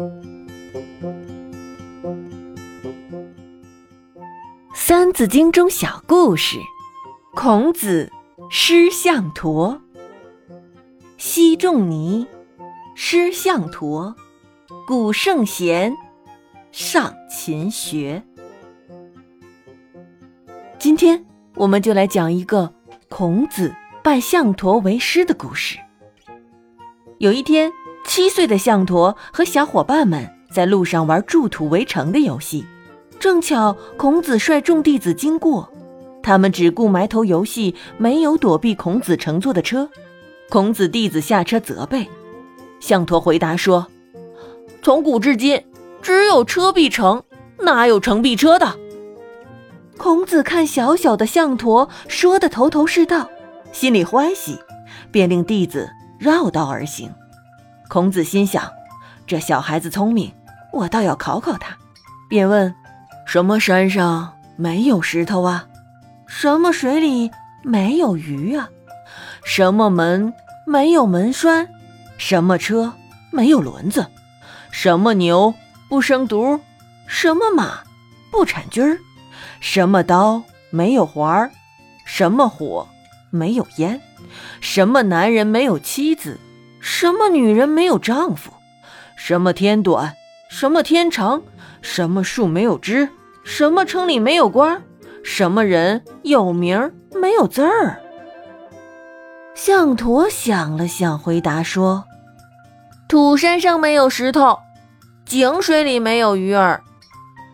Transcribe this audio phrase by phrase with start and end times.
[4.74, 6.56] 《三字经》中小故事：
[7.34, 8.10] 孔子
[8.48, 9.82] 师象驼，
[11.18, 12.26] 昔仲尼
[12.94, 14.16] 师象驼，
[14.86, 15.94] 古圣贤
[16.72, 18.22] 上勤学。
[20.78, 21.26] 今天
[21.56, 22.72] 我们就来讲一个
[23.10, 25.78] 孔子拜象驼为师的故事。
[27.18, 27.70] 有一天，
[28.04, 32.66] 七岁的象驼和小伙伴们在路上玩筑土围城的游戏。
[33.18, 35.70] 正巧孔子率众弟子经过，
[36.22, 39.88] 他们只顾埋头游戏，没有躲避孔子乘坐的车。
[40.48, 42.08] 孔子弟子下车责备，
[42.80, 43.86] 象驼回答说
[44.82, 45.62] ：“从古至今，
[46.02, 47.22] 只有车必城，
[47.58, 48.74] 哪有城必车的？”
[49.98, 53.28] 孔子看小小的象驼说的头头是道，
[53.70, 54.58] 心里欢喜，
[55.12, 57.12] 便令弟子绕道而行。
[57.90, 58.72] 孔子心想：
[59.26, 60.32] 这小孩子聪明，
[60.72, 61.76] 我倒要考考他，
[62.28, 62.72] 便问。
[63.26, 65.66] 什么山上没有石头啊？
[66.28, 67.32] 什么水里
[67.64, 68.70] 没有鱼啊？
[69.42, 70.32] 什么门
[70.68, 71.66] 没有门栓？
[72.16, 72.92] 什么车
[73.32, 74.06] 没有轮子？
[74.70, 75.52] 什么牛
[75.88, 76.60] 不生犊？
[77.08, 77.80] 什么马
[78.30, 78.98] 不产驹儿？
[79.58, 81.50] 什么刀没有环儿？
[82.04, 82.86] 什么火
[83.30, 84.00] 没有烟？
[84.60, 86.38] 什么男人没有妻子？
[86.80, 88.50] 什么女人没有丈夫？
[89.16, 90.14] 什么天短？
[90.48, 91.42] 什么天长？
[91.82, 93.08] 什么树没有枝？
[93.44, 94.82] 什么城里没有官？
[95.22, 98.00] 什么人有名没有字儿？
[99.54, 102.04] 象驼想了想，回答说
[103.08, 104.58] ：“土山上没有石头，
[105.26, 106.82] 井水里没有鱼儿，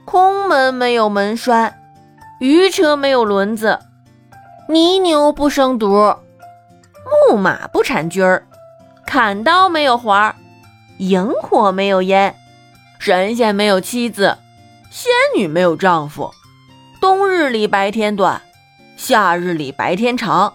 [0.05, 1.75] 空门没有门栓，
[2.39, 3.81] 鱼车没有轮子，
[4.69, 6.17] 泥牛不生犊，
[7.31, 8.47] 木马不产驹儿，
[9.07, 10.37] 砍刀没有环儿，
[10.99, 12.35] 萤火没有烟，
[12.99, 14.39] 神仙没有妻子。”
[14.89, 16.31] 仙女没有丈夫，
[17.01, 18.41] 冬日里白天短，
[18.97, 20.55] 夏日里白天长。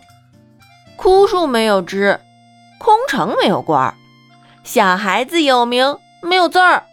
[0.95, 2.19] 枯树没有枝，
[2.79, 3.93] 空城没有官儿，
[4.63, 6.85] 小孩子有名没有字儿。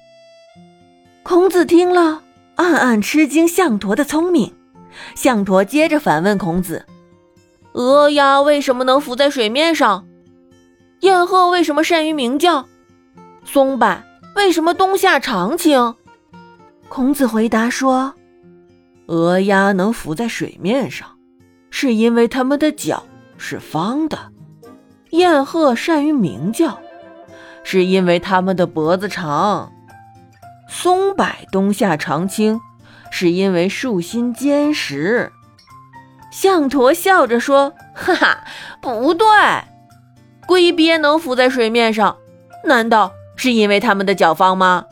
[1.23, 2.23] 孔子听了，
[2.57, 4.55] 暗暗吃惊象驼的聪明。
[5.15, 6.85] 象驼接着反问孔子
[7.73, 10.07] ：“鹅鸭为什么能浮在水面上？
[11.01, 12.67] 燕鹤为什么善于鸣叫？
[13.45, 14.03] 松柏
[14.35, 15.95] 为什么冬夏常青？”
[16.89, 18.15] 孔子回答说
[19.07, 21.09] ：“鹅鸭能浮在水面上，
[21.71, 23.05] 是因为它们的脚
[23.37, 24.17] 是方的；
[25.11, 26.79] 燕鹤善于鸣叫，
[27.63, 29.71] 是因为它们的脖子长；
[30.69, 32.61] 松柏冬夏常青，
[33.11, 35.31] 是因为树心坚实。”
[36.31, 38.45] 象驼笑着说：“哈哈，
[38.81, 39.27] 不对，
[40.59, 42.17] 一鳖能浮在水面上，
[42.65, 44.87] 难道是因为它们的脚方吗？”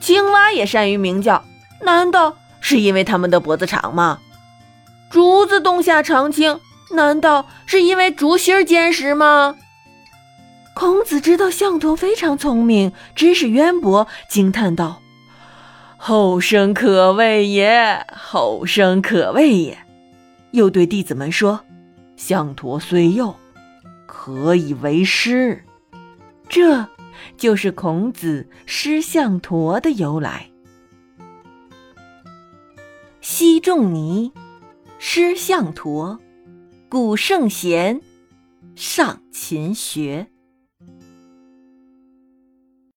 [0.00, 1.44] 青蛙也善于鸣叫，
[1.82, 4.18] 难道是因为它们的脖子长吗？
[5.10, 6.58] 竹子冬夏常青，
[6.94, 9.56] 难道是因为竹芯坚实吗？
[10.74, 15.02] 孔子知道象驼非常聪明，知识渊博，惊叹道
[15.98, 19.78] ：“后生可畏也，后生可畏也。”
[20.52, 21.60] 又对弟子们说
[22.16, 23.36] ：“象驼虽幼，
[24.24, 25.64] 何以为师。”
[26.48, 26.88] 这。
[27.36, 30.50] 就是孔子师象陀的由来。
[33.20, 34.32] 昔仲尼
[34.98, 36.20] 师象陀，
[36.88, 38.00] 古圣贤
[38.74, 40.28] 上勤学。